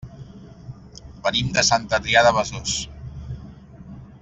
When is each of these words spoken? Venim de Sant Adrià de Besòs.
Venim 1.27 1.51
de 1.59 1.65
Sant 1.67 1.85
Adrià 1.99 2.25
de 2.29 2.33
Besòs. 2.39 2.75